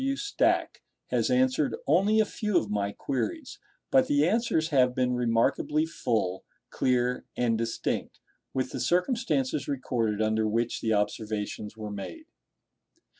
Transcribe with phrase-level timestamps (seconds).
[0.01, 0.15] W.
[0.15, 0.81] Stack
[1.11, 3.59] has answered only a few of my queries;
[3.91, 8.19] but the answers have been remarkably full, clear, and distinct,
[8.51, 12.25] with the circumstances recorded under which the observations were made.